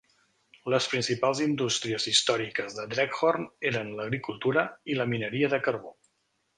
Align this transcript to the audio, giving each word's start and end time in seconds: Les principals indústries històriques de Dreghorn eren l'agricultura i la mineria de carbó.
Les 0.73 0.87
principals 0.93 1.41
indústries 1.47 2.09
històriques 2.13 2.79
de 2.79 2.87
Dreghorn 2.95 3.49
eren 3.73 3.95
l'agricultura 4.01 4.69
i 4.95 5.01
la 5.01 5.11
mineria 5.15 5.57
de 5.57 5.65
carbó. 5.71 5.99